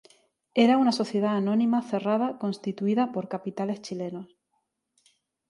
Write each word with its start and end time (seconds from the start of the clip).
Era 0.55 0.77
una 0.79 0.91
sociedad 0.91 1.37
anónima 1.37 1.83
cerrada 1.83 2.39
constituida 2.39 3.11
por 3.11 3.29
capitales 3.29 3.83
chilenos. 3.83 4.35